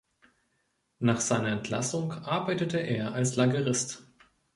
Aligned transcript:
Nach 0.97 1.19
seiner 1.21 1.49
Entlassung 1.49 2.11
arbeitete 2.25 2.79
er 2.79 3.13
als 3.13 3.35
Lagerist. 3.35 4.01